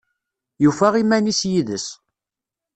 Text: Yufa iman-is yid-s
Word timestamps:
Yufa 0.63 0.87
iman-is 1.01 1.41
yid-s 1.51 1.87